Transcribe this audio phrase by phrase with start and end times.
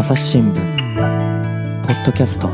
[0.00, 2.48] 朝日新聞ポッドキャスト。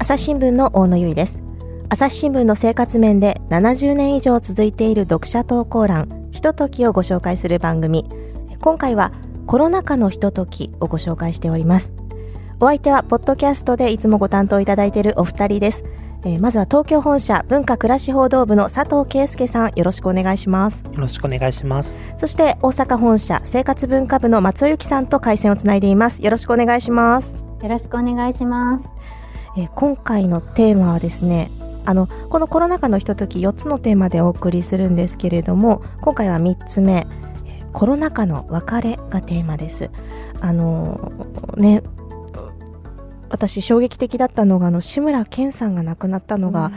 [0.00, 1.44] 朝日新聞の大野由依です。
[1.90, 8.04] 朝日新聞の生活面で70年以上続いている読者投稿欄ひとときをご紹介する番組。
[8.60, 9.12] 今回は
[9.46, 11.92] コロナ禍のひとときをご紹介しております。
[12.58, 15.84] お相手はポッドキャストでいつもご担当いただいているお二人です。
[16.22, 20.84] えー、まずは東京本社文化暮らし報道部の佐藤圭介さんよろしくお願いします。
[20.84, 21.96] よろしくお願いします。
[22.16, 26.22] そして大阪本社生活文化部の松尾由紀さんと回線をつないでいます。
[26.22, 27.50] よろしくお願いします。
[27.62, 28.84] よろしくお願いします、
[29.56, 31.50] えー、今回のテーマはですね
[31.84, 37.06] あのこのコロナ禍のひととき4つのテーマでお送りするんですけれども今回は3つ目
[37.72, 39.90] コロナ禍の別れがテーマです。
[40.40, 41.12] あの
[41.56, 41.82] ね
[43.30, 46.70] 私衝撃的だったのがあの志村けんさんが亡くなったのが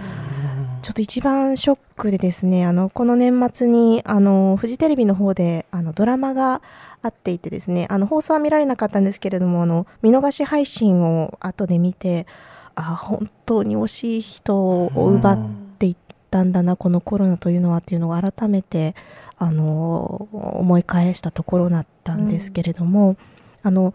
[0.81, 6.61] ちょっと一番ショックでですねあのこの年末にあのフジテレビの方であのドラマが
[7.01, 12.27] あっていてですねあの放送は見られなかったんですけれどもあの見逃し配信を後で見て
[12.75, 15.95] あ本当に惜しい人を奪っていっ
[16.29, 18.95] たんだなこのコロナというのはっていうのを改めて
[19.37, 23.17] あの思い返したところだったんですけれども、うん、
[23.63, 23.93] あの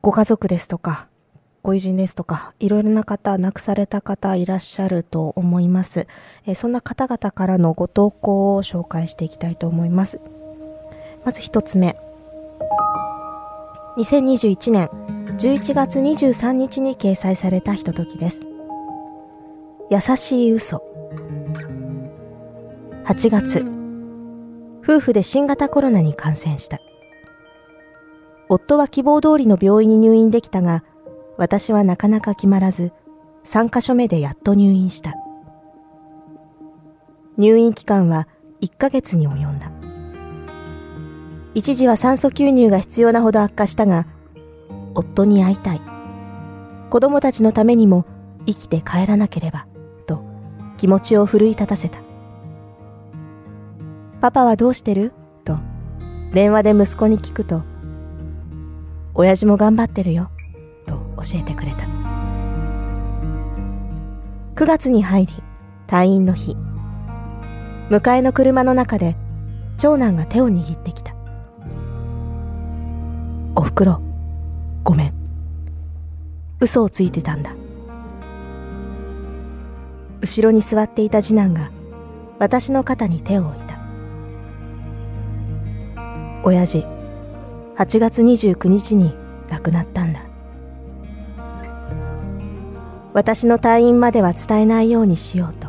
[0.00, 1.08] ご家族ですとか
[1.64, 6.06] ご友人ですとか、いろいろな方、亡くされた方いらっしゃると思います。
[6.46, 10.20] えそんな方々からのご投稿を紹介していきたいと思います。
[11.24, 11.96] まず一つ目。
[13.96, 14.88] 2021年
[15.38, 18.44] 11月23日に掲載されたひとときです。
[19.90, 20.82] 優しい嘘。
[23.06, 23.64] 8月、
[24.82, 26.78] 夫婦で新型コロナに感染した。
[28.50, 30.84] 夫は希望通りの病院に入院できたが、
[31.36, 32.92] 私はなかなか決まらず、
[33.44, 35.14] 3カ所目でやっと入院した。
[37.36, 38.28] 入院期間は
[38.60, 39.70] 1ヶ月に及んだ。
[41.54, 44.06] 一時は酸素吸入が必要なほど悪化したが、
[44.94, 45.80] 夫に会いたい。
[46.90, 48.04] 子供たちのためにも
[48.46, 49.66] 生きて帰らなければ、
[50.06, 50.22] と
[50.76, 51.98] 気持ちを奮い立たせた。
[54.20, 55.12] パパはどうしてる？
[55.44, 55.56] と
[56.32, 57.62] 電話で息子に聞くと、
[59.14, 60.30] 親父も頑張ってるよ。
[61.16, 61.86] 教えてくれた。
[64.54, 65.32] 9月に入り
[65.86, 66.56] 退院の日。
[67.90, 69.16] 迎えの車の中で
[69.76, 71.14] 長男が手を握ってきた。
[73.56, 74.00] おふくろ
[74.82, 75.14] ごめん。
[76.60, 77.52] 嘘をついてたんだ。
[80.20, 81.70] 後ろに座っていた次男が
[82.38, 83.78] 私の肩に手を置いた。
[86.42, 86.84] 親父
[87.76, 89.14] 8月29日に
[89.50, 90.23] 亡くなったんだ。
[93.14, 95.68] 私の退院までは伝えないようにしようと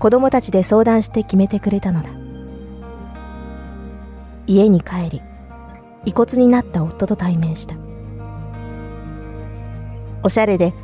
[0.00, 2.10] 子供たちで相談して決めてくれたのだ。
[4.46, 5.22] 家に帰り
[6.04, 7.76] 遺骨になった夫と対面した。
[10.24, 10.74] おしゃれで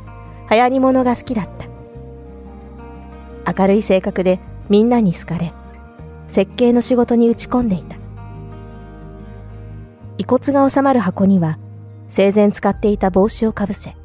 [0.49, 1.49] 流行り物が好きだっ
[3.45, 3.53] た。
[3.53, 4.39] 明るい性格で
[4.69, 5.51] みんなに好かれ
[6.29, 7.97] 設計の仕事に打ち込んでいた。
[10.17, 11.59] 遺骨が収まる箱には
[12.07, 13.97] 生前使っていた帽子をかぶせ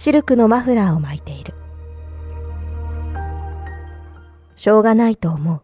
[0.00, 1.52] シルクのマフラーを巻いている。
[4.56, 5.60] しょうがないと思う。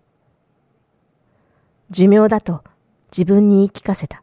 [1.89, 2.63] 寿命だと
[3.11, 4.23] 自分に言い聞かせた。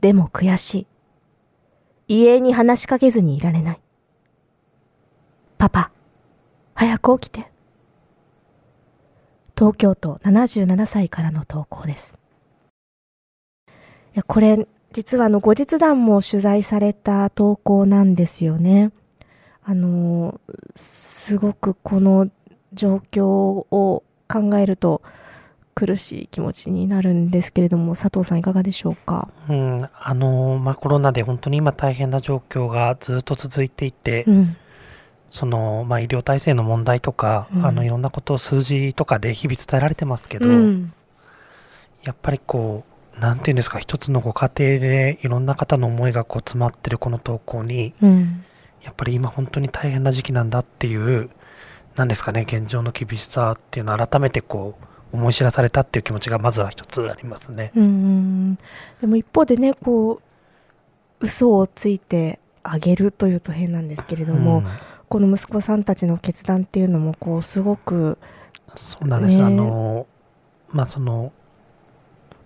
[0.00, 0.88] でも悔し
[2.08, 2.22] い。
[2.22, 3.80] 遺影に話しかけずにいられない。
[5.56, 5.92] パパ、
[6.74, 7.48] 早く起きて。
[9.56, 12.16] 東京都77歳からの投稿です。
[13.68, 13.70] い
[14.14, 18.92] や、これ、実はあの後日談も取材された投稿なんですよね。
[19.64, 20.40] あの、
[20.76, 22.28] すごくこの
[22.72, 25.02] 状況を考えると
[25.74, 29.28] 苦しい気持ちになるんですけれども、佐藤さんいかがでしょうか？
[29.48, 34.56] うん、あの、まあ、コロナで本当に今大変な状況がずっと続いていて、うん、
[35.30, 40.48] その、まあ、医療体制の問題とか、うん、あの、いろんなことを数字とかで日々伝えられてますけど、
[42.02, 48.44] やっぱりこう、なんていうんですか、一つのご家庭でいろんな方の思いがこう詰まってるこの投稿に、うん、
[48.82, 51.30] やっぱり今本当に大変な時期なんだっていう、
[51.96, 57.70] なんですかね、現状の厳しさっていうのを改めてこう、思い知らされたっていう気持ちがまずは一つありますね。
[57.76, 58.56] うん
[59.00, 60.20] でも一方でね、こ
[61.20, 64.66] う、嘘をついてあげるというと変なんですけれども、うん、
[65.08, 68.18] この息子さんたちの決断っていうのも、こう、すごく、
[68.76, 69.36] そうなんです。
[69.36, 70.06] ね、あの、
[70.70, 71.32] まあその、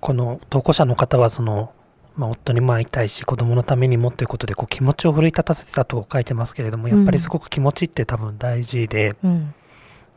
[0.06, 1.72] この投稿者の方はその、
[2.14, 9.52] まあ、夫に会いたいし子供のためにもということでこう気持ちを奮い立たせたと書いてますけれどもやっぱりすごく気持ちって多分大事で、うん、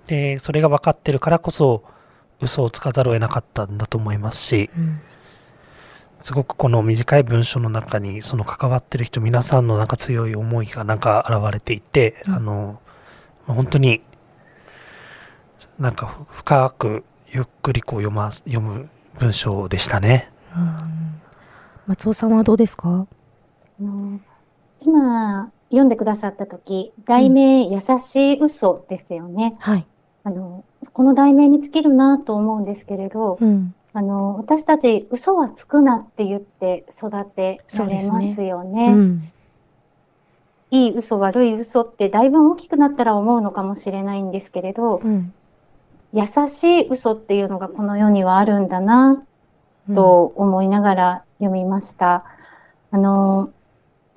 [0.06, 1.83] でそれが分かってるからこそ
[2.39, 5.01] 嘘をつかざるを得なかったんだと思いますし、うん、
[6.21, 12.80] すごくこの短い文章の中にその関わってる人皆さんのなんか強い思いがなんか現れていて、うん、あの
[13.47, 14.03] 本当に
[15.80, 18.88] なんか深くゆっくりこう読ま読む
[19.19, 20.31] 文章でしたね。
[21.88, 23.07] 松尾さんはどうですか、
[23.81, 24.21] うん、
[24.80, 29.56] 今読んでくださった時題名、優しい嘘ですよね。
[29.60, 29.86] はい。
[30.24, 30.63] あの
[30.94, 38.94] この題名に尽きるなと思うんですけれど、うん、あの私たち嘘はつくなって言って育てられますよね。
[38.94, 39.31] ねうん、
[40.71, 45.33] いい嘘悪い嘘ってだいぶ大きくなったら思うのかもしれないんですけれど、うん、
[46.13, 49.23] 優しい嘘っていうのがこの世にはあるんだな
[49.94, 52.23] と思いながら読みました。
[52.91, 53.51] あの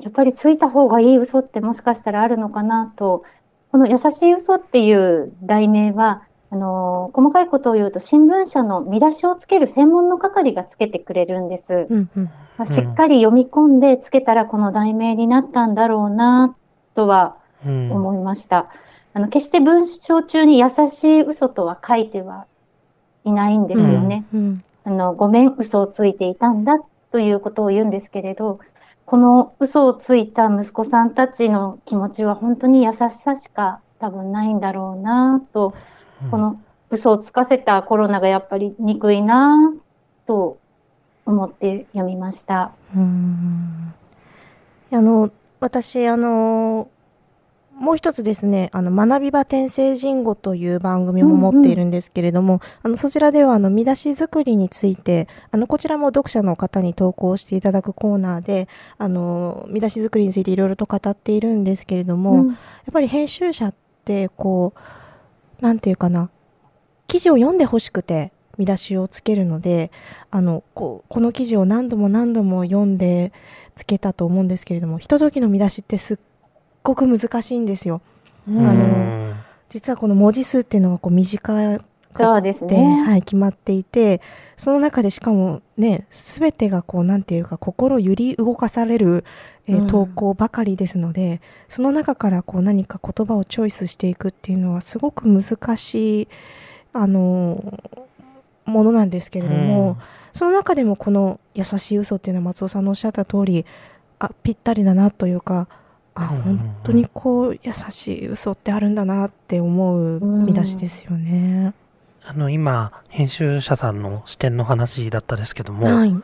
[0.01, 3.25] やっぱりついた方がいい嘘ってもしかしたらあるのかなと
[3.71, 11.87] この優しい嘘っていう題名は、あの細かいことを言うと新聞社の見出しをつける専門の係がつけてくれるんです。
[11.89, 12.25] うんうん
[12.59, 16.55] まあ、しっかり読み込んでつけたらこの題名になったんだろうな
[16.93, 18.59] とは思いました。
[18.59, 18.67] うん、
[19.15, 22.47] あの決して文章中に優しい嘘とは書いては
[23.25, 24.25] いないんですよね。
[24.33, 24.41] うん。
[24.41, 26.79] うん、あのごめん嘘をついていたんだ
[27.11, 28.59] ということを言うんですけれど、
[29.05, 35.75] この嘘をついた息子さんたちの気持ちは本当に優しさしか多分ないんだろうなと、
[36.23, 36.61] うん、この
[36.91, 39.75] 嘘をつかせたコロナがやっぱり憎いな
[40.27, 40.59] と
[41.27, 42.73] 思って読みました。
[42.97, 43.95] うん。
[44.91, 45.31] あの
[45.61, 46.89] 私あの
[47.83, 58.69] もう一つですね、あの、学び場転生人語という番組も持っているんですけれども、うんうん、あの、そちらでは、あの、見出し作りについて、あの、こちらも読者の方に投稿していただくコーナーで、
[58.99, 62.57] あの、見出し作りについていろいろと語っているんですけれども、うん、やっ
[62.93, 63.75] ぱり編集者っ
[64.05, 64.75] て、こ
[65.61, 66.31] う、なんていうかな、
[67.09, 69.91] 記事を読んでほしくて、見出しをつけるので、
[70.31, 73.33] あの、こう、この記事を何度も何度も読んで
[73.75, 76.19] つけたと思うんですけれども、ひとときの見出しってすっ
[76.83, 78.01] ごく難しいんですよ。
[78.49, 79.35] あの
[79.69, 81.79] 実はこの文字数っていうのがこう短
[82.13, 84.21] くそうですね、はい、決まっていて
[84.57, 89.25] その中でしかもね全てがこうなんていうか心揺り動かされる、
[89.67, 96.29] えー、投稿ばかりですので、うん、その中からこう何か言葉をチョイスしていくっていうのはすごく難しい
[96.93, 97.81] あの
[98.67, 99.97] ものなんですけれども、うん、
[100.33, 103.65] その中でもこの「優しい嘘っていうのは松尾さんのおっしゃった通り
[104.19, 105.67] あぴったりだなというか
[106.15, 111.75] あ本当にこう優しい嘘ってあるんだなって思う見出しですよね。
[112.25, 116.15] あの今編集者さんの視点の話だったですけども、はい、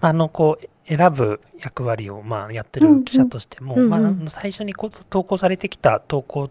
[0.00, 6.50] あのこう選ぶ役割をまあやってる記者としても、うんうん、まあ、最初にこう投稿されてきた投稿っ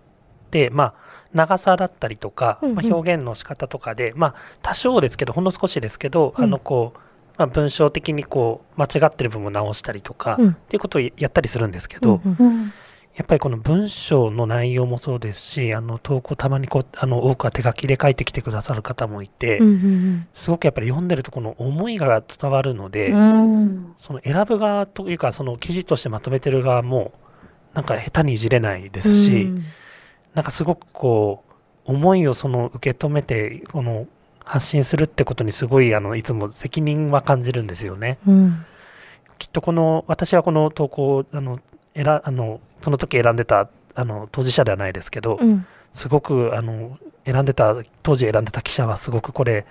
[0.51, 0.93] て、まあ、
[1.33, 7.00] 長さだったりとか、うんうん、まあ、表現の仕方とかで、まあ、多少ですけどほんの少しですけど、うん、あのこう
[7.38, 12.73] まあ、文章的にこう間違ってる部分を直したりとか、うん、っていうことをやったりするんですけど、うんうん
[13.17, 27.11] やっぱりこの文章の内容もそうですし、あの投稿たまにこう、あの多くは手書きで書いてきてくださる方もいて、うんうんうん、すごくやっぱり読んでるとこの思いが伝わるので、うん、その選ぶ側というか、その記事としてまとめてる側も、
[27.73, 29.63] なんか下手にいじれないですし、うん、
[30.35, 31.43] なんかすごくこ
[31.87, 34.05] う、思いをその受け止めて、この
[34.43, 38.19] 発信するってことにすごい、あの、いつも責任は感じるんですよね。
[38.27, 38.63] うん、
[39.39, 41.59] きっとこの、私はこの投稿、あの、
[41.95, 49.65] 選あのその時選んでたあの当事者ではないですけど、うん、すごくあの選んでた当時選んでた記者はすごくこれ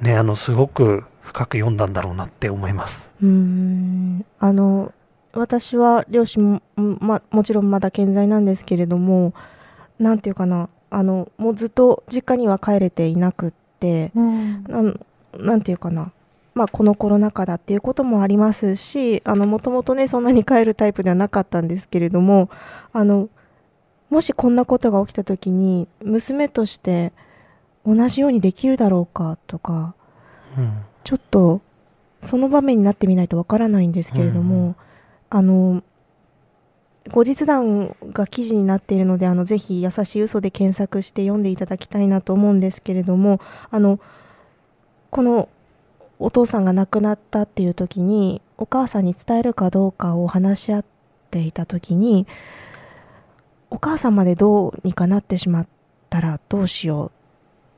[0.00, 3.08] ねあのすごく深く読んだんだろうなって思います。
[3.22, 4.24] うん。
[4.38, 4.92] あの
[5.32, 6.62] 私は両親も,、
[7.00, 9.34] ま、もちろんまだ健在なんですけれども
[9.98, 15.00] なんていうかなあのもうずっと実家には帰れていなくって、うん、なん
[15.38, 16.12] なんていうかな
[16.56, 22.48] まあ、このコロナ禍だっていうこともありますしもともとねそんなに帰るタイプではなかったんですけれども
[22.94, 23.28] あの
[24.08, 27.12] もしこんなことが起きた時に娘として
[27.84, 29.94] 同じようにできるだろうかとか、
[30.56, 31.60] うん、ちょっと
[32.22, 34.76] その場面になってみないとわからないんですけれども、うん、
[35.28, 35.82] あの
[37.10, 44.00] 後日談が記事になっているのであのぜひ「優しい嘘で検索して読んでいただきたいなと思うんですけれどもあの
[45.10, 45.50] この
[46.18, 50.84] お父さんが亡くなったっていう時にお母さんに伝えるかどうかを話し合っ
[51.30, 52.26] ていた時に
[53.70, 55.68] お母さんまでどうにかなってしまっ
[56.08, 57.10] たらどうしようっ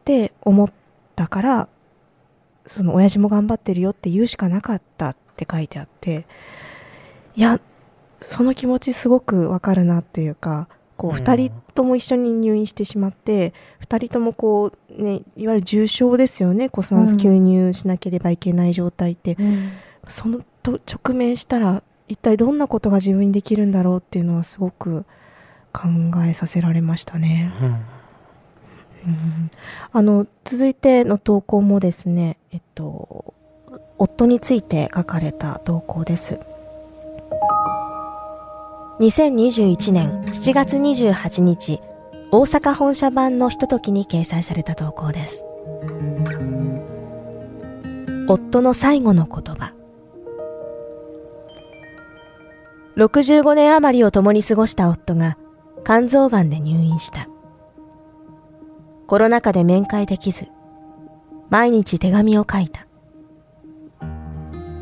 [0.04, 0.72] て思っ
[1.16, 1.68] たから
[2.66, 6.26] その親父も頑張ってるよって言うしかなかったって書いてあって
[7.34, 7.60] いや
[8.20, 10.68] その気持ちすごくわかるなっていうか
[10.98, 16.68] こう2人とも一緒に入院してしまって、うん、2人ともこう、ね、いわゆる重症ですよね。
[16.70, 19.72] 骨酸吸入しなければいけない状態って、うん、
[20.08, 25.04] そのと直面したら一体どんなことが自分にできるんだろうっていうのはすごく
[25.72, 25.88] 考
[26.26, 27.52] えさせられましたね。
[27.62, 29.50] うん、うん、
[29.92, 33.34] あの続いての投稿もですね、えっと、
[33.98, 36.40] 夫について書かれた投稿です。
[39.00, 41.80] 2021年7月28日、
[42.32, 45.44] 大阪本社版のひとときに掲載された投稿です。
[48.26, 49.72] 夫の最後の言葉。
[52.96, 55.38] 65年余りを共に過ごした夫が
[55.84, 57.28] 肝臓がんで入院した。
[59.06, 60.48] コロナ禍で面会できず、
[61.50, 62.88] 毎日手紙を書いた。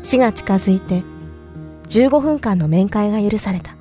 [0.01, 1.03] 死が近づいて
[1.89, 3.76] 15分間の面会が許された。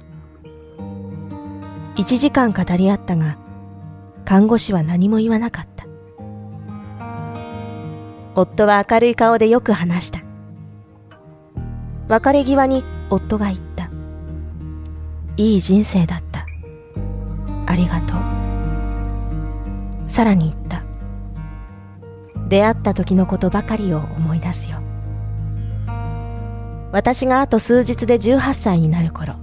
[1.96, 3.38] 1時間語り合ったが、
[4.26, 5.86] 看護師は何も言わなかった。
[8.34, 10.20] 夫は明るい顔でよく話した。
[12.08, 13.88] 別れ際に夫が言った。
[15.38, 16.44] いい人生だった。
[17.64, 20.10] ありがとう。
[20.10, 20.82] さらに言った。
[22.48, 24.82] 出会った時のことばかりを思い出すよ。
[26.92, 29.36] 私があと数日で18歳になる頃、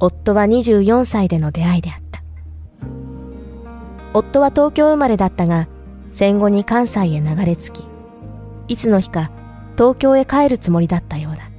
[0.00, 2.22] 夫は24歳での出会いであった。
[4.12, 5.68] 夫は東京生まれだったが、
[6.12, 7.84] 戦後に関西へ流れ着き、
[8.68, 9.30] いつの日か
[9.76, 11.50] 東京へ帰るつもりだったようだ。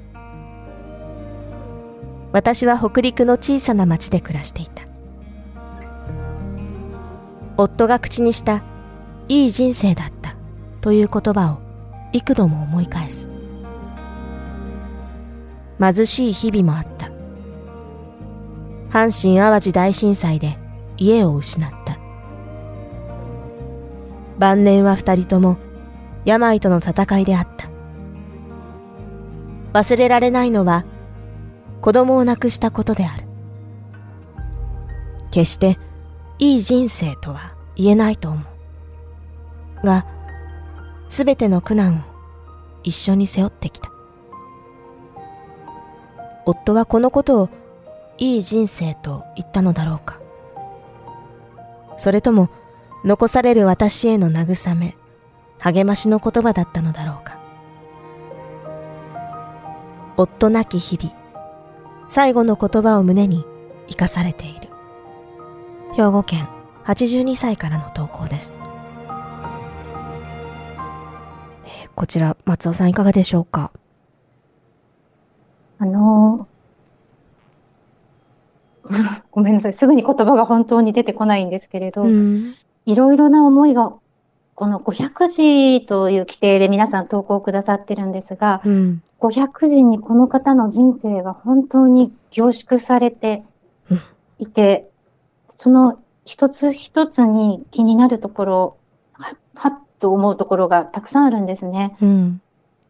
[2.32, 4.84] 私は北陸の小さな町で暮らしていた。
[7.58, 8.62] 夫が口にした
[9.30, 10.36] いい人生だった
[10.82, 11.60] という言葉を
[12.12, 13.30] 幾度も思い返す。
[15.80, 17.15] 貧しい日々もあった。
[18.96, 20.58] 阪神・淡路大震災で
[20.96, 22.00] 家を失った。
[24.40, 25.58] 晩年は二人とも
[26.24, 27.68] 病との戦いであった。
[29.74, 30.86] 忘れられないのは
[31.82, 33.26] 子供を亡くしたことである。
[35.30, 35.78] 決して
[36.40, 38.40] いい人生とは言えないと思
[39.84, 39.86] う。
[39.86, 40.06] が、
[41.10, 42.00] すべての苦難を
[42.84, 43.92] 一緒に背負ってきた。
[46.46, 47.50] 夫はこのことを
[48.18, 50.20] いい人生と言ったのだろうか。
[51.98, 52.50] それとも
[53.04, 54.96] 残される私への慰め
[55.60, 57.38] 励ましの言葉だったのだろうか。
[60.18, 61.14] 夫なき日々
[62.10, 63.46] 最後の言葉を胸に
[63.88, 64.70] 生かされている。
[65.94, 66.48] 兵庫県
[66.86, 68.54] 82歳からの投稿です、
[71.66, 73.72] えー、こちら松尾さんいかがでしょうか？
[75.80, 76.48] あの
[79.32, 79.74] ごめんなさい。
[79.74, 82.54] すぐに言葉が本当に出てこないんですけれど、うん、
[82.86, 83.94] いろいろな思いが、
[84.56, 85.28] この500
[85.80, 93.44] 字という規定で皆さん投稿くださってるんですが、うん、500字にこの方の人生が本当に凝縮されて
[94.40, 94.90] いて、
[95.56, 98.78] その一つ一つに気になるところ、
[99.14, 101.98] ははっと思うところがたくさんあるんですね。
[102.02, 102.42] うん、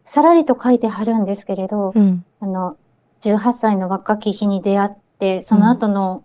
[0.04, 1.94] さらりと書いてはるんですけれど、
[2.40, 2.78] あの、
[3.22, 4.92] 18歳の若き日に出会っ、
[5.41, 6.24] その後の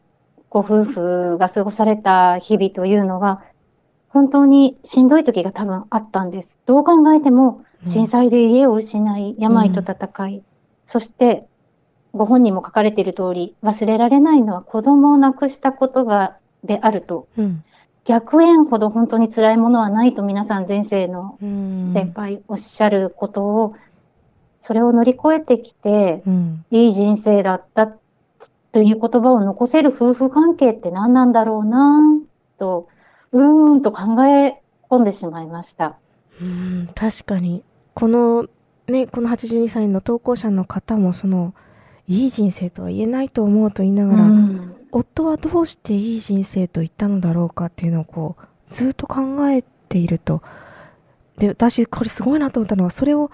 [0.48, 3.42] ご夫婦が過ごされた日々というのが、
[4.08, 6.58] 本当にしんどい時が多分あったんです。
[6.66, 10.42] どう考えても震災で家を失い、病と戦い、
[10.86, 11.46] そして
[12.12, 17.28] ご本人も書かれている通り、忘れられないのは子供を亡くしたことが、であると。
[17.38, 17.64] うん、
[18.04, 23.74] 逆縁ほど本当に辛いものはないと皆さん前世の先輩おっしゃることを、
[24.60, 27.90] それを乗り越えてきて、うん、いい人生だった
[28.72, 32.00] という言葉を残せる夫婦関係って何なんだろうな
[32.58, 32.88] と、
[33.32, 35.96] うーんと考え込んでしまいました。
[36.40, 37.62] うん確かに
[37.94, 38.46] この
[38.86, 41.54] ねこの82歳の投稿者の方もその
[42.08, 50.42] いい人生とは言えないと思うと言いながら、うん、夫はどうしていい人生と言ったのだろうかっていうのをこうずっと考えていると
[51.38, 53.30] で私これすごいなと思ったのはそれを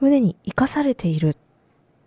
[0.00, 1.36] 胸に生かされているっ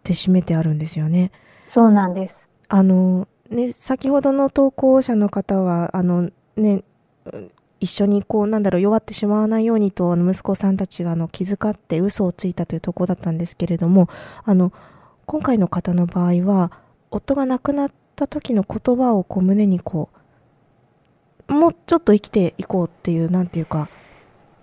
[0.04, 1.32] て締めてあるんですよね。
[1.72, 2.50] そうなんです。
[2.68, 6.84] あの、ね、先ほどの投稿者の方は、あの、ね、
[7.80, 14.10] 一緒にこう、なんだろう、弱ってしまわないようにと、息子さんたちがあの気遣って嘘をついたというところだったんですけれども、
[14.44, 14.74] あの、
[15.26, 16.74] 今回の方の場合は、
[17.10, 20.10] 夫が亡くなった時の言葉をこう胸にこ
[21.48, 23.88] う、もうちょっと生きていこうっていう、なんていうか、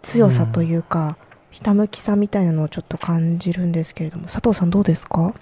[0.03, 1.17] 強さというか、うん、
[1.53, 5.33] ひたむきさみたいなのをちょっと感じるんですけれども、佐藤さんどうですか？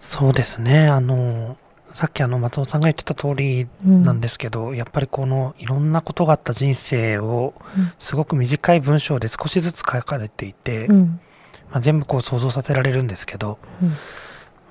[0.00, 0.86] そうですね。
[0.86, 1.56] あの、
[1.94, 7.54] さっきあの松尾さんが言ってた通りなんですけど、うん、やっぱりこのいろんなことがあった人生を
[7.98, 11.20] すごく短い文章で少しずつ書かれていて、うん、
[11.70, 13.96] まあ、全部こう想像させられるんですけど、うん、ま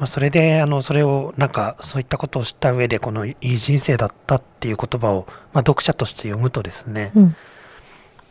[0.01, 7.11] あ、それであのそれをなんかそういったことを知った上でこのいい人生だったっていう言葉を、まあ、読者として読むとですね、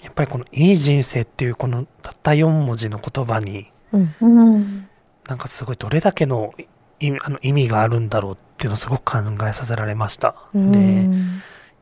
[0.02, 6.54] やっぱりこのいい人生っていうこのたった4文字の言葉に、なんかすごいどれだけの
[7.00, 10.34] 意味あの意味があるんだろうっていうのをすごく考えさせられました。
[10.54, 11.08] で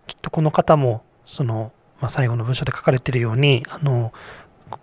[0.07, 4.13] きっとこの方もその、まあ、最後の文章で書かれているようにあの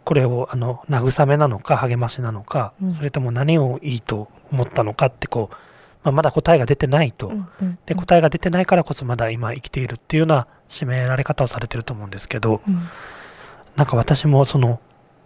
[0.03, 5.55] これをあの慰めなのか励ましなのか、うん、それとも何をいいと思ったのかってこう、
[6.03, 12.87] まあ、まだ答えが出てないと、うんうん、で答えが出てないからこそまだ今生きているっていうような締められ方をされてると思うんですけど、うん、
[13.75, 14.79] なんか私もその、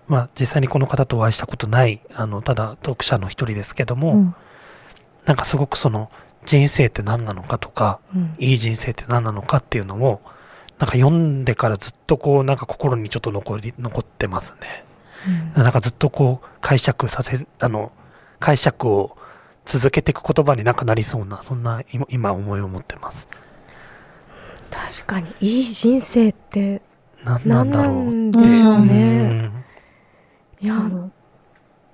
[0.08, 4.36] まあ、実際にこの方とお会いしたことないあのただ読者の一人ですけども、うん、
[5.28, 6.10] なんかすごくその
[6.46, 10.22] 人生って何なのかとか、うん、いい人生って何なのかっていうのを
[10.80, 14.86] なんか読んでからずっとこうなんか心にちょっと残り残ってますね、
[15.56, 17.92] うん、なんかずっとこう解釈させあの
[18.40, 19.18] 解釈を
[19.66, 23.28] 続けていく言葉になんかなりそうなそんな今思いを持ってます。
[24.70, 26.82] 確かにいい人生って
[27.24, 29.52] 何なんだろうでしょうね、
[30.62, 30.90] うん、いや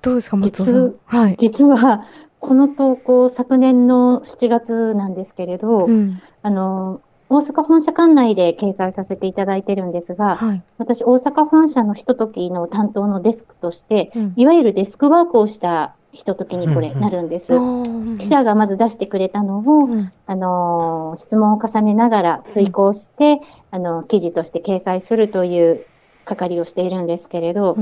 [0.02, 2.04] どうですか松尾さん、はい、実は
[2.44, 17.54] この投稿、昨年の7月なんですけれど、うん、あの、大阪本社管内で掲載させていただいてるんですが、はい、私、大阪本社のひとときの担当のデスクとして、うん、いわゆるデスクワークをしたひとときにこれなるんです。
[17.54, 25.86] うんうん、記者がまず出してくれたのを、うん、あの、質問を重ねながら遂行して、あの、記事として掲載するという
[26.26, 27.78] 係をしているんですけれど、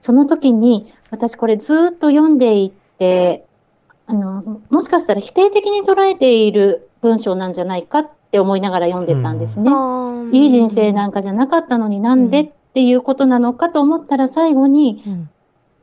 [0.00, 3.44] その時に私これずっと読んでいって、
[4.06, 9.70] あの、もしかしたら否定的に捉えている文章なんじゃないかって思いながら読んでたんですね。
[9.70, 15.30] うん、いい人生なんかじゃなかったのになんでっていうことなのかと思ったら最後に、うん、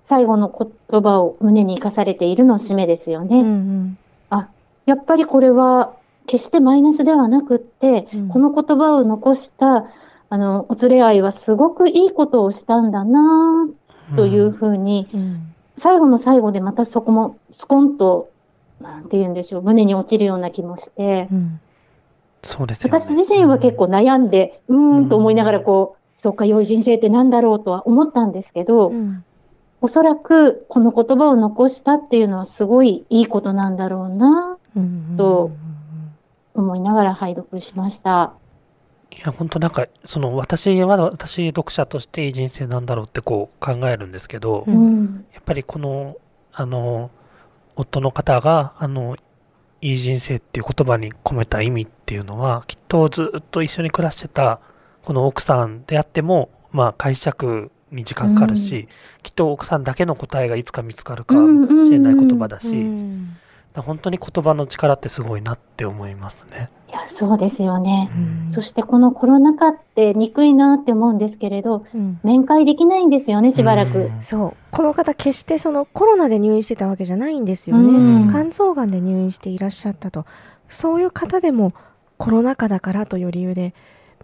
[0.03, 0.49] 最後の
[0.89, 3.41] 言葉を胸に生かされているの締めですよね。
[3.41, 3.97] うんうん、
[4.29, 4.49] あ、
[4.85, 5.93] やっぱりこれは
[6.25, 9.85] 決してマイナスではなくって、うん、この言葉を残した
[10.33, 13.67] あの、お連れ合いはすごくいいことをしたんだな
[14.15, 18.29] というふうに、うん最後の最後でまたそこもスコンと、
[18.79, 21.59] なんて言うんでしょう、胸に落ちるような気もして、うん、
[22.43, 29.23] そうです、ね、私自身は結構悩んで、うん、ーんと思いながらこう、そうか、良い人生ってなんだろうとは思ったんですけど、うん、
[29.81, 34.57] おそらくこの言葉を残したっていうのはすごいいいことなんだろうな、
[35.17, 35.51] と
[36.53, 38.33] 思いながら拝読しました。
[39.17, 46.17] いや、本当なんか、その私は私読者としていい人生なんだろうってこう考えるんですけど、うん、やっぱりこの、
[46.51, 47.11] あの、
[47.75, 49.15] 夫の方が、あの、
[49.81, 54.59] いい人生っていう言葉に込めた意味っていうのは、きっとずっと一緒に暮らしてた、
[55.03, 58.87] この奥さんであっても、まあ解釈に時間かかるし、うん、
[59.21, 63.37] きっと奥さんだけの答えがいつか見つかるかもしれない言葉だし、うん
[63.81, 66.69] 本当に言葉の力ってすごいなって思いますね。
[66.89, 68.11] いや、そうですよね。
[68.45, 74.11] うん、そしてこのコロナ禍って憎いなって思うんですけれど、うん、面会できないんですよね、しばらく。
[74.19, 74.53] そう。
[74.69, 78.27] この方決してそのコロナで入院してたわけじゃないんですよね。
[78.29, 80.25] 肝臓がんで入院していらっしゃったと。
[80.69, 81.73] そういう方でも
[82.17, 83.73] コロナ禍だからという理由で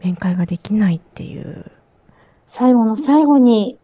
[0.03, 1.65] 面会ができないっていう。
[2.45, 3.78] 最後の最後に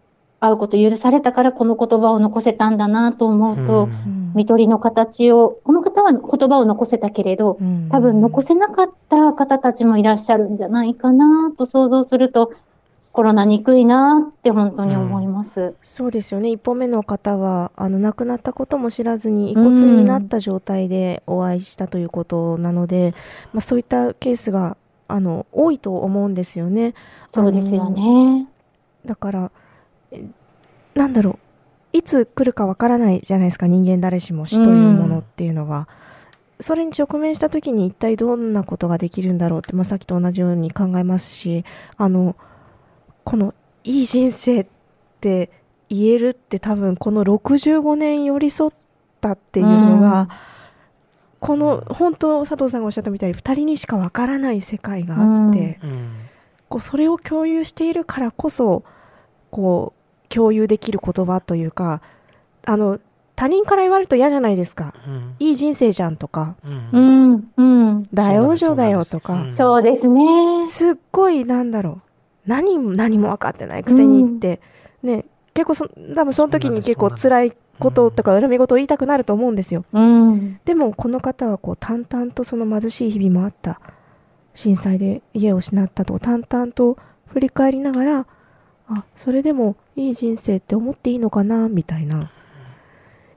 [0.45, 3.89] 会うこと許されたからこの言葉を残せたんだなと思うと、
[4.34, 7.58] 看取りの形を、この方は言葉を残せたけれど、
[7.91, 12.53] 多分残せなかった方たちもいらっしゃるんじゃないかなと想像すると、
[13.15, 16.49] コロナにくいなって本当に思います、うん、そうですよね。
[16.49, 23.13] 一歩目の方はあの亡くなったことも知らずに遺骨になった状態でお会いしたということなので、うん、
[23.53, 24.75] まあ、そういったケースが
[25.08, 26.93] あの多いと思うんですよね。
[27.29, 28.49] そうですよね。
[29.05, 29.51] だから
[30.93, 31.45] なんだろう。
[31.97, 35.88] いつ来るかわからないじゃないですか人間誰しも死というものっていうのは、
[36.60, 41.63] うん、それに直面した時に一体どんなことができるんだろうって、まあ、さっきと同じように考えますし
[41.95, 42.36] あの
[43.23, 43.54] この
[43.86, 44.67] いい人生っ
[45.21, 45.49] て
[45.88, 48.71] 言えるって多分この65年寄り添っ
[49.21, 50.28] たっていうのが、うん、
[51.39, 56.12] この本当佐藤さんがおっしゃったみたいに2人にしかわからない世界があって、うん、
[56.67, 58.84] こうそれを共有しているからこそ
[59.49, 59.94] こう
[60.35, 62.01] 共有できる言葉というか
[62.65, 62.99] あの
[63.35, 66.55] 他人から言われると嫌じゃないですか、うん、いい人生じゃんとか、
[66.93, 70.65] うん、うん、大往生だよとか、そうですね。
[70.65, 72.01] すっごいなんだろ
[72.45, 74.61] う、何も何も分かってないくせにって、
[75.03, 83.81] うん、ね、結構そ多分その時に結構辛いこととか恨み事を言いたくなると思うんですよ、うん、でもこの方はこう淡々とその貧しい日々もあった。
[84.55, 88.27] 震災で家を失ったと淡々と振り返りながら
[88.87, 92.31] あそれでもいい人生って思っていいのかなみたいな。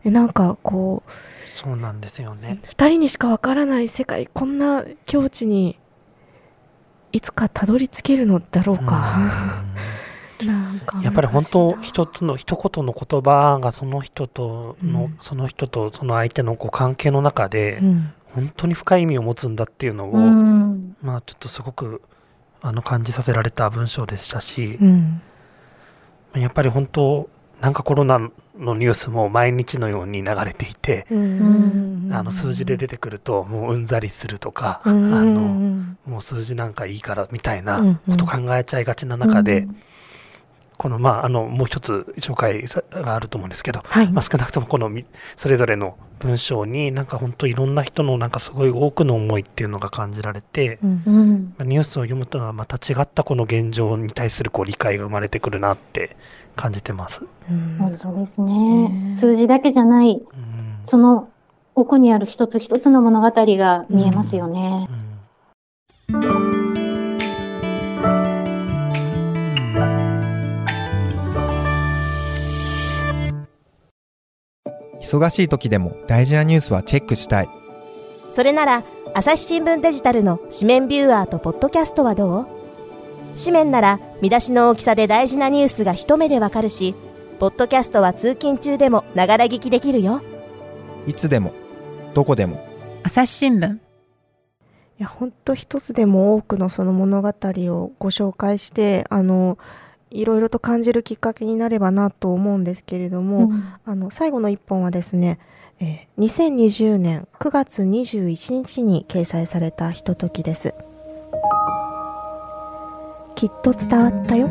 [0.05, 1.11] えなんかこう
[1.57, 2.61] そうなんですよね。
[2.65, 5.79] 2人にしかわからない世界こんな境地に
[7.13, 9.65] いつかたどり着けるのだろうか。
[10.47, 17.81] なんかやっぱり本当一つの一言の言葉がその人との、うん、その人とその相手のこう関係の中で、
[18.35, 22.03] 本当に深い意味を持つんだっていうのを、うん、まあちょっとすごく
[22.61, 25.23] あの感じさせられた文章でしたし、うん、
[26.43, 27.29] やっぱり本当
[27.61, 28.19] なんかコロナ
[28.57, 31.15] のニュースも毎日のように流れていて、あ
[32.23, 35.41] の数字で出てくるともううんざりするとか、あの
[36.07, 39.67] もう数字なんかいいからみたいなこと考えちゃいがちな中で、
[40.79, 44.91] このまああのもう一つ紹介があると思うんですけど、はい、まあ、少なくともこの
[45.37, 56.17] それぞれの文章になんか本当いろんな人のなんかすごい多くの思いっていうのが感じられて、うん、ニュースを読むとはまた違ったこの現状に対するこう理解が生まれてくるなって
[56.55, 57.21] 感じてます。
[57.51, 59.17] うん、そうですね。
[59.17, 60.23] 数字だけじゃない、
[60.85, 61.29] その
[61.75, 64.89] 奥にある一つ一つの物語が見えますよね。
[75.09, 77.49] 忙しい時でも大事なニュースはチェックしたい。
[78.31, 78.83] それなら、
[79.15, 82.47] 朝日新聞デジタルの紙面ビューアーとポッドキャストはどう？
[83.43, 86.95] 紙面なら見出しの大きさで大事なニュースが一目でわかるし、
[87.41, 90.21] ポッドキャストは通勤中でもながら聞きできるよ。
[91.07, 91.55] いつでも、
[92.13, 92.63] どこでも。
[93.03, 93.77] 朝日新聞。
[93.77, 93.79] い
[94.99, 99.57] や、ほんと一つでも多くのその物語をご紹介して、あの、
[100.11, 105.39] いろいろと感じるきっかけになればなと思うんですけれども、うん、あの最後の一本はですね、
[105.81, 110.75] えー、2020年9月21日に掲載されたひとときです。
[113.35, 114.49] きっと伝わったよ。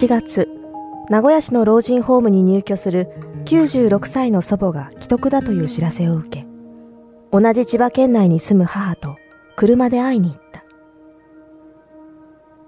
[0.00, 0.48] 7月
[1.10, 3.08] 名古屋市の老人ホームに入居する
[3.44, 6.46] 96歳の祖母が既得だという知らせを受け
[7.32, 9.16] 同じ千葉県内に住む母と
[9.56, 10.49] 車で会いに行った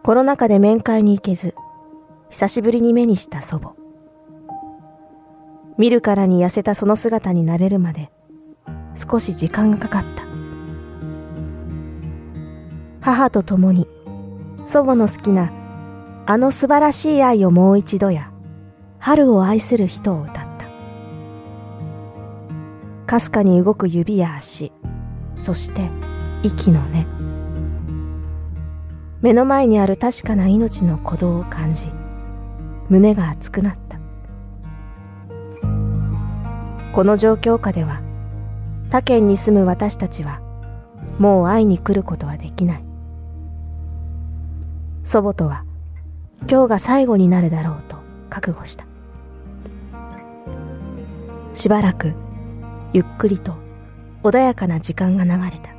[0.05, 1.55] コロナ禍で面会に行けず
[2.29, 3.75] 久しぶりに目にした祖母。
[5.79, 8.11] 見るからに痩せたその姿になれるまで
[8.97, 10.25] 少し時間がかかった。
[13.01, 13.87] 母と共に
[14.67, 15.53] 祖母の好きな
[16.27, 18.33] あの素晴らしい愛をもう一度や
[18.99, 20.67] 春を愛する人を歌った。
[23.07, 24.73] かすかに動く指や足
[25.37, 25.91] そして
[26.43, 27.32] 息の根。
[29.23, 31.91] 目の前にある確かな命の鼓動を感じ
[32.89, 33.99] 胸が熱くなった。
[36.93, 38.03] この状況下では
[38.91, 40.41] 他県に住む私たちは
[41.21, 42.85] もう会いに来ることはできない。
[45.05, 45.65] 祖母とは
[46.51, 47.97] 今日が最後になるだろうと
[48.29, 48.85] 覚悟した。
[51.55, 52.13] しばらく
[52.93, 53.55] ゆっくりと
[54.25, 55.72] 穏やかな時間が流れた。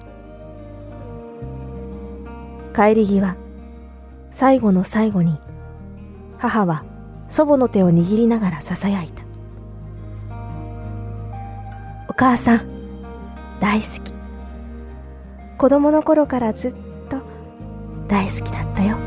[2.73, 3.37] 帰り際
[4.31, 5.37] 最後の最後に
[6.37, 6.83] 母は
[7.29, 9.23] 祖母の手を握りながらささやいた。
[12.09, 12.67] お母さん
[13.59, 14.13] 大好き。
[15.57, 16.73] 子供の頃からずっ
[17.09, 17.21] と
[18.07, 18.97] 大好きだったよ。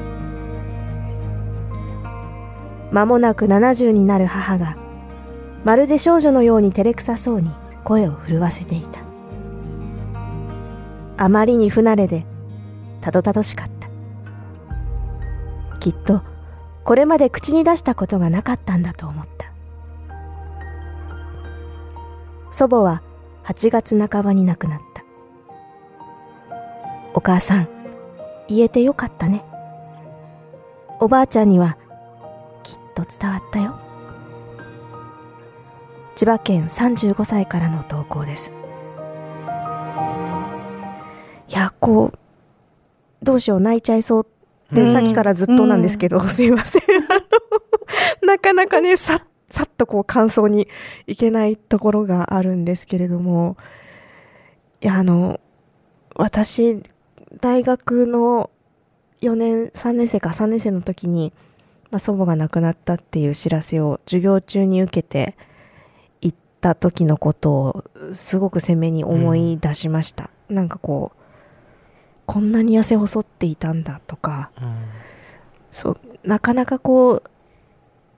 [2.91, 4.77] 間もなく70になる母が
[5.65, 7.51] まるで少女のように照れくさそうに
[7.85, 9.01] 声を震わせていた。
[11.19, 12.27] あまりに不慣れで
[13.07, 13.89] たどたどしかった。
[15.79, 16.23] きっと
[16.83, 19.53] これまで口に出したことがなかったんだと思った。
[22.51, 23.05] 祖母は
[23.45, 25.05] 8月半ばに亡くなった。
[27.15, 27.69] お母さん
[28.49, 29.45] 言えてよかったね。
[30.99, 31.79] おばあちゃんには
[32.65, 33.79] きっと伝わったよ。
[36.17, 38.53] 千葉県35歳からの投稿です。
[41.49, 42.26] いやこう
[43.23, 44.27] どうしよう泣いちゃいそう。
[44.73, 46.83] ってさっきからずっとなんですけど、すいません。
[48.27, 50.67] なかなかねささっとこう感想に
[51.07, 53.57] いけないところがあるんですけれども。
[54.83, 55.41] いやあの
[56.15, 56.83] 私
[57.41, 58.51] 大学の
[59.23, 61.33] 4年3年生か3年生の時に
[61.91, 65.37] まあ、祖母が亡くなったっていう知らせを授業中に受けて
[66.21, 71.16] 行った時のことをすごく鮮明に思い出しました、うん、なんかこう
[72.27, 74.77] こんなに痩せ細っていたんだとか、うん、
[75.71, 77.23] そうなかなかこ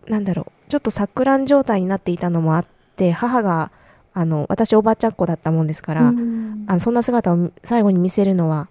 [0.06, 2.66] うなんだろうちょっと錯乱状態になっていたのもあっ
[2.96, 3.70] て母が
[4.14, 8.68] あの私おばあちゃんっ子だったもんですから、あのそんな姿を最後に見せるのは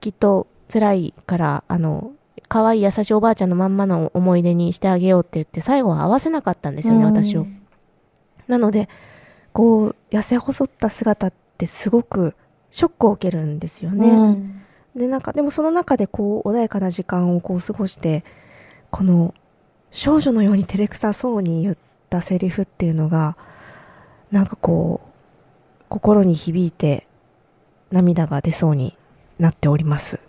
[0.00, 2.12] きっと辛いからあの
[2.48, 7.46] 可愛い優しいおばあちゃんのまんまの思い出にしてあげようって言って最後は合わせなかったんですよね、私を。
[8.48, 8.88] なので
[9.52, 12.34] こう痩せ細った姿ってすごく
[12.70, 14.10] ショックを受けるんですよね。
[14.10, 14.62] うん、
[14.96, 18.24] でなんかでもその中でこう穏やかな時間をこう過ごして
[18.90, 19.34] この
[19.90, 21.76] 少女のように照れくさそうに言っ
[22.08, 23.36] たセリフっていうのが
[24.30, 27.06] なんかこう心に響いて
[27.90, 28.96] 涙が出そうに
[29.38, 30.20] なっております。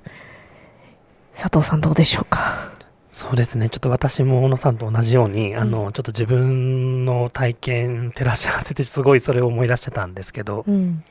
[1.36, 2.72] 佐藤さんどうでしょうか？
[3.12, 3.70] そうですね。
[3.70, 11.04] ちょっと私も小野さんと同じように、うん、あのちょっと自分の体験照らし合わせてすごいそれを思い出してたんですけど、うん、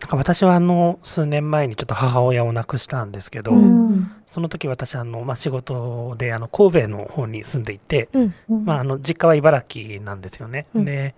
[0.00, 10.66] なんか私はあの数年前にちょっと母親を亡くしたんですけど、うん、その時私あの、まあ、仕事であの神戸の方に住んでいて、うん、まあ、あの実家は茨城なんですよね。
[10.74, 11.14] うん、で、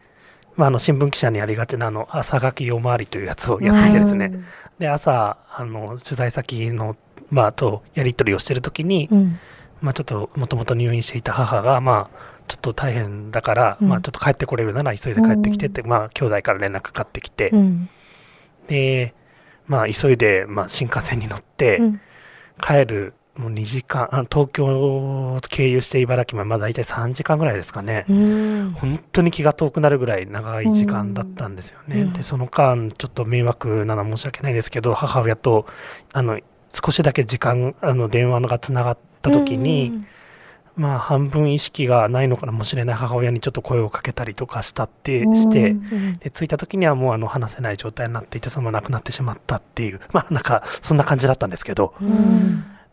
[0.57, 4.33] まあ、あの新聞記者にありがちなあの朝書き夜回りというやつをやっていてですね、
[4.79, 6.97] で朝あの取材先の、
[7.31, 9.11] まあ、とやり取りをしてる時に、
[9.83, 17.53] まあ、ちょっともともと入院していた母が、まあ、ちょっと大変だから、まあ、ちょっと帰ってこれるなら急いで帰ってきてって、まあ兄弟から連絡かかってきて。
[18.71, 19.15] で、
[19.67, 21.79] まあ、急いで、まあ、新幹線に乗って、
[22.63, 28.05] 帰る、もう2時間、東京を経由して茨城まで、まあ、大体3時間ぐらいですかね、
[28.75, 32.05] 本当に気が遠くなるぐらい長い時間だったんですよね。
[32.13, 35.67] で、その間、ちょっと迷惑なのは申し訳ないですけど、母親と、
[36.13, 36.39] あの、
[36.73, 40.05] 少しだけ時間、あの、電話がつながった時に、
[40.81, 45.77] まあ、半分意識がないのかもしれない母親にちょっと声をかけたりとかしたってして、
[46.21, 51.93] で着いた時にはもうあの話せない状態になっていてそのまま亡くなってしまったっていう まあなんかそんな感じだったんですけど、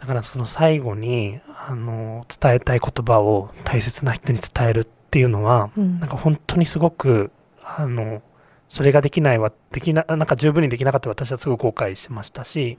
[0.02, 7.32] だからその最後にあの伝えたい言葉を大切な人に伝えるっていうのは、なんか本当にすごく
[7.64, 8.22] あの
[8.68, 12.76] それができないはできななんか十分にできなかった私はすごく後悔しましたし、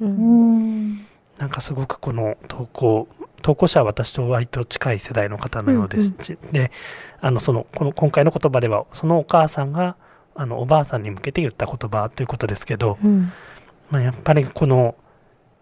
[1.39, 3.09] なんかすごくこの投稿
[3.43, 6.71] 投稿者は私と割と近い世代の方のようですし、うんうん、で
[7.21, 9.97] あのそのこの今回の言葉ではそのお母さんが
[10.35, 13.33] あのおばあさんに向けて言った言葉ということですけど、うん、
[13.91, 14.95] まあ、やっぱりこの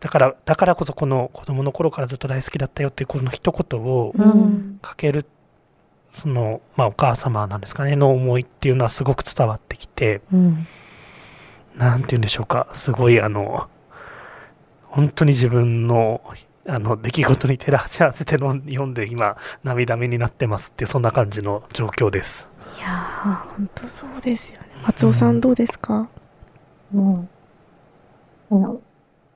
[0.01, 4.13] だからだからこそこの子供の頃からずっと大好きだったよっていうこの一言を
[4.83, 5.27] かける、うん、
[6.13, 10.67] その、まあ、お母様なんですかねの思いっていうのはすごく伝わってきて、うん、
[11.75, 13.69] なんて言うんでしょうかすごいあの
[14.85, 16.21] 本当に自分の
[16.69, 22.49] あの出来事に照らし合わせての読んで今涙目になってますってそんな感じの状況です。
[22.79, 24.69] いや本当そうですよね。
[24.85, 26.09] 松尾さんどうですか、
[26.95, 27.29] うん、
[28.51, 28.81] あの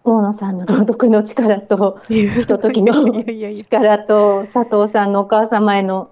[0.02, 2.92] 大野さんの朗読の力とひとときの
[3.52, 6.10] 力と佐藤さんのお母様への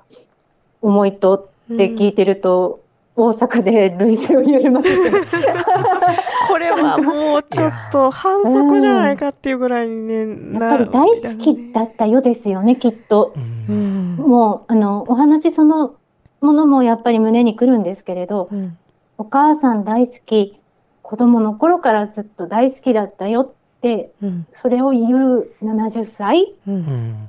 [0.83, 2.81] 思いとって聞いてると、
[3.19, 5.11] 大阪で類線を緩ませて
[6.49, 13.35] これはもうちょっと反則じゃないかっていうぐらいにね、うん、やっぱり大好きだったよですよねきっと、
[13.69, 15.97] うん、もうあのお話その
[16.41, 18.79] ものもやっぱり胸にくるんですけれど、うん、
[19.19, 20.61] お母さん大好き
[21.03, 23.51] 子供の頃からずっと大好きだったよっ
[23.81, 24.13] て、
[24.53, 27.29] それを言う70歳、うん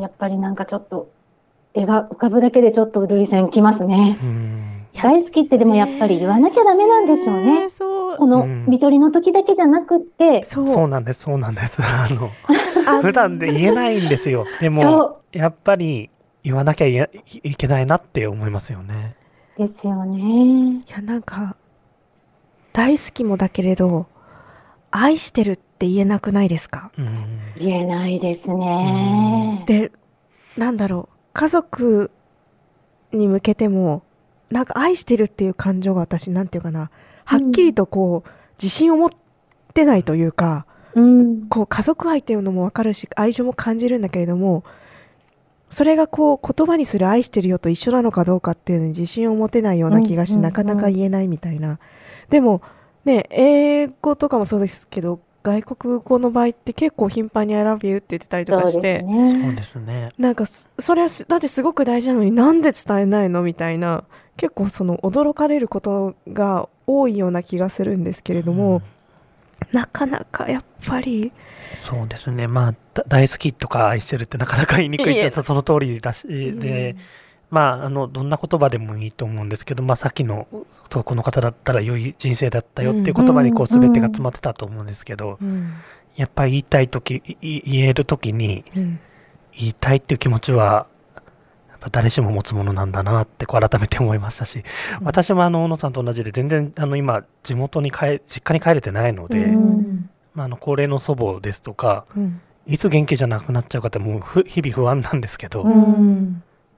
[0.00, 1.08] やっぱりなんかちょっと
[1.76, 4.18] 絵が浮かぶだけでちょっと涙腺きますね。
[5.02, 7.68] 大好きってでもやっぱり言わなきゃダメなんでしょうね。
[8.16, 11.78] この看取りの時だけじゃなくて、そうなんですそうなんです。
[11.84, 12.30] あの
[13.02, 14.46] 普段で言えないんですよ。
[14.60, 16.08] でもやっぱり
[16.42, 17.08] 言わなきゃい
[17.58, 19.12] けないなって思いますよね。
[19.58, 20.18] ですよね。
[20.78, 21.56] いやなんか
[22.72, 24.06] 大好きもだけれど
[24.90, 26.90] 愛してるって言えなくないですか？
[27.58, 29.62] 言えないですね。
[29.66, 29.92] で
[30.56, 32.10] なんだろう家族
[33.12, 34.02] に向けても
[34.50, 36.90] なんか愛してるっていう感情が私なんていうかな
[37.26, 38.30] はっきりとこう、
[38.62, 39.10] 自信を持っ
[39.74, 44.64] てないというか、うん、こう家族愛っていうのも分かるし愛情も感じるんだけれども
[45.68, 51.78] それがこう言葉にする愛してるよと一緒なのかどうかっていうのに自信を持てないような気がして、なかなか言えないみたいな。
[52.30, 52.62] でも
[53.04, 60.10] ね英語とかもそうですけど外国語の場合って結構頻繁に「I love you」って言ってたりとかしてそうですね。
[60.18, 64.02] なんかそれはだってすごく大事なのになんで伝えないのみたいな
[64.36, 68.82] 結構その驚かれることが多いような気がするんですけれども、
[69.72, 71.32] うん、なかなかやっぱり
[71.80, 72.48] そうですね。
[72.48, 76.98] まあ大好きとか愛してるってなかなか言いにくいってその通りだしで、うん
[77.50, 80.48] まあ、あのどんな言葉でもいいと思うんですけど、まあ、さっきの
[80.88, 85.38] 投稿の方だったら良い人生だったよっていう言葉にこう全てが詰まってたと思うんですけど、
[86.16, 90.86] やっぱり言いたい時言える時に、言いたいっていう気持ちは
[91.92, 94.64] 誰しも持つものなんだなってこう改めて思いましたし、
[95.00, 105.64] うん、私もあの小野さんと同じで全然あの今地元に帰実家に帰れてないので、うん、まあ、あの高齢の祖母ですとか、うん、いつ元気じゃなくなっちゃうかってもう日々不安なんですけど、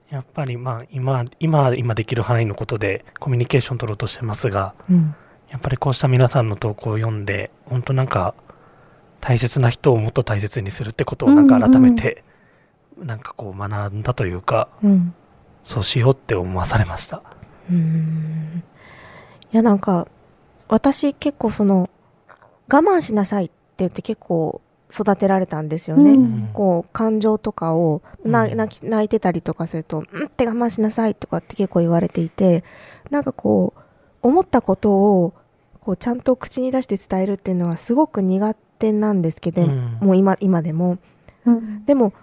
[0.09, 4.73] やっぱりまあ今今今できる範囲のことでコミュニケーション取ろうとしてますが、
[5.49, 8.33] やっぱりこうした皆さんの投稿を読んで本当なんか
[9.21, 12.23] 大切な人をもっと大切にするってことをなんか改めて、
[12.97, 15.13] なんかこう学んだというか、うん、
[15.63, 17.21] そうしようって思わされました。
[17.69, 18.63] うん。
[19.51, 20.07] いやなんか
[20.67, 21.89] 私結構その
[22.71, 32.63] 我慢しなさいって言って結構育てられたんですよね、うん、こう感情とかを泣き泣いてたりとかすると「うんって我慢しなさい」とかって結構言われていて
[33.11, 33.81] なんかこう
[34.27, 35.33] 思ったことを
[35.79, 40.97] こうちゃんと口に出して伝えるっていうのはすごく苦手なんですけど、うん、もう今今でも、
[41.45, 42.13] うん、でも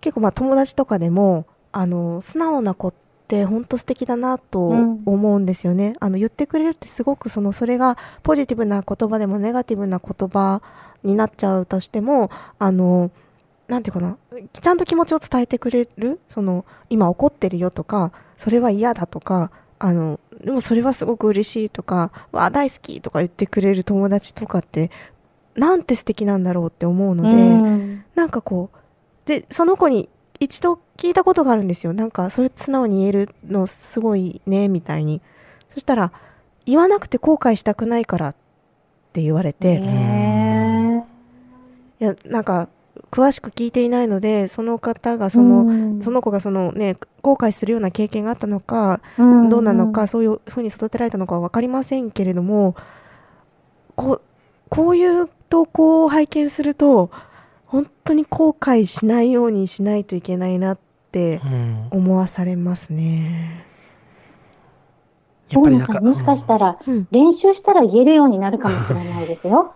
[0.00, 2.94] 結構まあ友達とかでもあの素直な子っ
[3.28, 10.60] て本当素敵だなと思うんですよね、うん、あの言ってくれるってすごくそのそれがポジティブな言葉でもネガティブな言葉
[11.04, 13.10] になっちゃうとしてもあの
[13.68, 14.16] なんていうかな
[14.52, 24.90] ちゃんと気持ちを伝えてくれるその今怒ってるよとかそれは嫌だとかあのでもそれはすごく嬉しいとかわ大好きとか言ってくれる友達とかって
[25.54, 30.08] なんて素敵なんだろうって思うので、うん、なんかこうでその子に
[30.40, 31.92] 一度聞いたことがあるんですよ。
[31.92, 35.20] なんかそういう素直に言えるのすごいねみたいに。
[35.70, 36.12] そしたら
[36.66, 38.34] 言わなくて後悔したくないからっ
[39.12, 39.78] て言われて
[42.02, 42.68] いやなんか
[43.12, 52.74] 詳しく聞いていないのでその方がその、うん、その子がそのね後悔するような経験があったのか、うんうん、どうなのかそういうふうに育てられたのかは分かりませんけれども
[53.94, 54.20] こ
[54.68, 57.10] こういう投稿を拝見すると
[57.66, 60.78] 本当に後悔しないようにしないといけないなっ
[61.12, 61.40] て
[61.90, 63.64] 思わされますね。
[65.50, 69.74] うん、やっぱりなんかもしかしたら、うん、練習したら言えるようになるかもしれないですよ。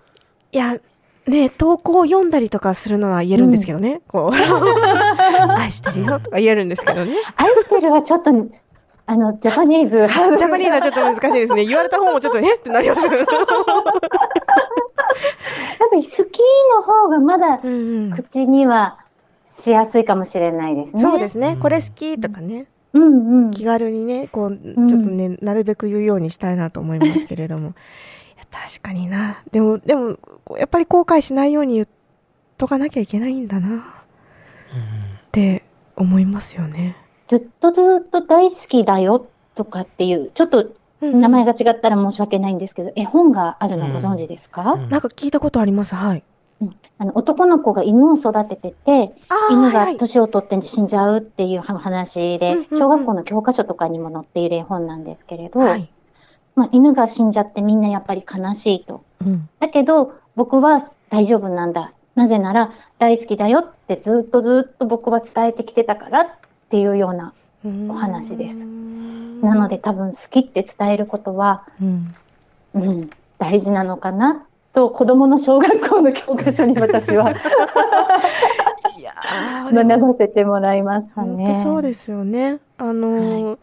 [0.52, 0.78] いや
[1.26, 4.34] ね投稿を読んだりとかするのは言えるんですけどね、うん、こう
[5.58, 7.14] 愛してるよとか言えるんですけどね。
[7.36, 8.30] 愛してるはちょっと
[9.08, 11.64] あのジャパニーズ ジャパニーズはちょっと難しいですね。
[11.64, 13.06] 言われた方もちょっとえってなります。
[13.06, 13.16] やっ
[15.90, 16.40] ぱり好き
[16.74, 17.58] の方がまだ
[18.16, 18.98] 口には
[19.44, 21.02] しやすいかもしれないですね。
[21.02, 21.56] そうですね。
[21.60, 22.66] これ好きとかね。
[22.92, 24.56] うんうん、気軽にねこう
[24.88, 27.74] ちょっとね、うん、なるべく言うようにしたいなと思いますけれども
[28.64, 29.42] 確かにな。
[29.52, 30.18] でもでも
[30.58, 31.88] やっぱり後悔しないように言っ
[32.56, 33.82] とかなきゃいけないんだな、うん、っ
[35.30, 35.62] て
[35.96, 36.96] 思いますよね。
[37.26, 45.94] ずっとずっと大好きだよとかっていうちょっと名前が違ったら申し訳ないんですけど、絵本があるのご存知ですか、うん、なんか聞いたことあります。
[45.94, 46.24] はい。
[46.62, 49.12] うん、あの男の子が犬を育ててて、
[49.50, 55.90] 犬が年を取って死んじゃうっていう話で、小学校の教科書とかにも載っている絵本なんですけれど、はい、
[56.56, 59.04] まあ、犬が死んじゃってみんなやっぱり悲しいと。
[59.24, 61.92] うん、だけど僕は大丈夫なんだ。
[62.14, 66.28] なぜなら大好きだよってずっとずっと僕は伝えてきてたからっ
[66.70, 67.34] ていうような
[67.88, 68.64] お話です。
[68.64, 72.14] なので多分好きって伝えることは、うん、
[72.74, 77.34] うん、大事なのかなと子どもの小学校の教科書に私は
[79.72, 81.60] 学ばせてもらいましたね。
[81.62, 83.58] そうですよねあの、はい、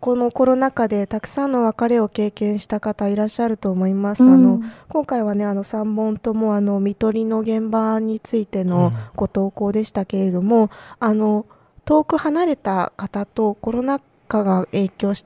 [0.00, 4.24] このコロナ禍でたくさんの別れを経験した方いらっしゃると思います。
[4.24, 11.46] うん、あの今回はねあの3本ともあの看取りの現場についてのご投稿でしたけれども、うん、あの
[11.84, 15.24] 遠く離れた方とコロナ禍が影響し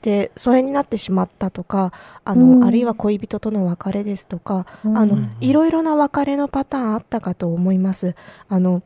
[0.00, 1.92] て疎遠になってしまったとか
[2.24, 8.14] あの、うん、あるいは恋人との別れですとか、うん、あのいろいろな別れのパターンあったかと思います。
[8.48, 8.82] あの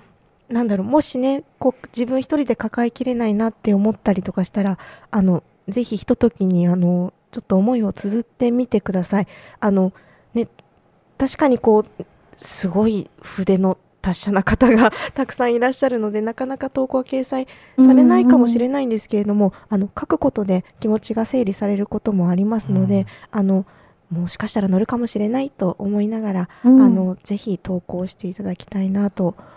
[0.48, 4.78] なんだろうもしねこう自分一人で抱えきれないなって思ったりとかしたら
[5.10, 9.28] あのぜひひとときにあのちょっと思いを綴ってみてください。
[9.60, 9.92] あの
[10.34, 10.48] ね
[11.18, 12.04] 確かにこう
[12.36, 17.48] すごい筆の達者な方が たくさんいらっしゃるのでなかなか投稿は掲載
[17.80, 23.66] されないかもしれないんですけれども、あの書くことで気持ちが整理されることもありますので、あの
[24.10, 29.55] もしかしたら乗るかもしれないと思いながら、うん、あのぜひ投稿していただきたいなと思います。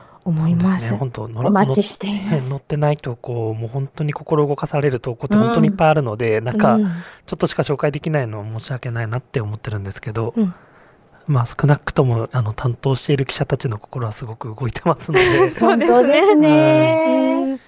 [0.91, 2.49] ね、本当お待ちしています。
[2.49, 6.77] 乗ってないとこうもう本当に心動かされる投稿って本当にいっぱいあるので、うん、なんか
[7.25, 10.53] ちょっとしか紹介できないのは申し訳ないなって思ってるんですけど、うん、
[11.29, 15.51] まあ、少なくともあの担当している記者たちの心はすごく動いてますので。
[15.53, 16.35] そうですね。
[16.35, 17.59] ね。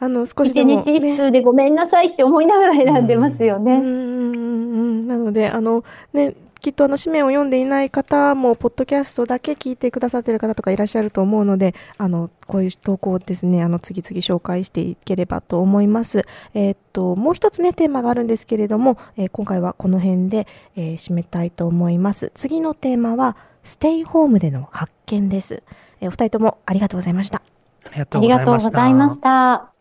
[0.00, 3.76] あの少しでも、ね、一日一通でごめんなさいって思いながら選んでますよね。
[3.76, 3.82] うん。
[3.82, 5.08] うん。
[5.08, 16.24] なのであのねきっとあの紙面を読んでいない方もポッドキャストだけ聞いてくださっている方とかいらっしゃると思うのであのこういう投稿をですねあの次々紹介していければと思います。
[16.54, 20.46] えー、っともう一つねテーマがあるんですけれども、えー、今回はこの辺で、
[20.76, 22.32] えー、締めたいと思います。
[22.34, 25.62] 次のテーマはステイホームでの発見です。
[26.00, 27.42] えー、お二人ともありがとうございました。
[27.84, 29.72] ありがとうございました。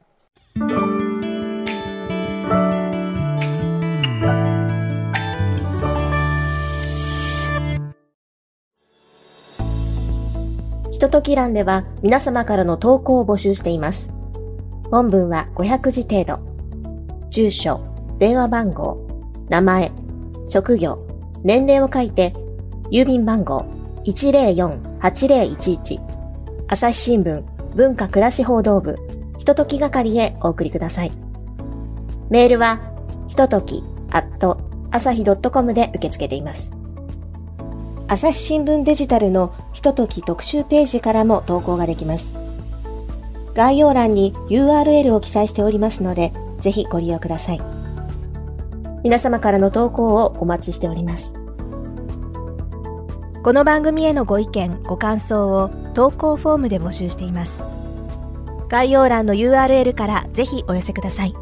[10.97, 14.09] ひととき欄では皆様からの投稿を募集しています。
[14.89, 16.39] 本文は500字程度。
[17.29, 17.79] 住所、
[18.17, 19.07] 電話番号、
[19.47, 19.91] 名前、
[20.47, 21.07] 職業、
[21.43, 22.33] 年齢を書いて、
[22.89, 23.63] 郵便番号
[24.05, 25.99] 104-8011
[26.67, 27.43] 朝日新聞
[27.75, 28.95] 文化暮らし報道部
[29.37, 31.11] ひととき係へお送りください。
[32.31, 32.79] メールは
[33.27, 36.71] ひとときアット朝日 .com で受け付けています。
[38.09, 42.33] 朝日新聞デジタルのひととき特集ページからも投稿ができます。
[43.53, 46.31] 概要欄に URL を記載しておりますので、
[46.61, 47.61] ぜひご利用ください。
[49.03, 51.33] 皆様からの投稿をお待ちしております。
[53.43, 57.61] この番組へのご意見、ご感想を投稿フォームで募集しています。
[58.69, 61.33] 概要欄の URL からぜひお寄せください。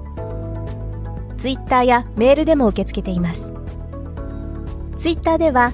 [1.37, 3.53] Twitter やメールでも受け付けています。
[4.97, 5.73] Twitter では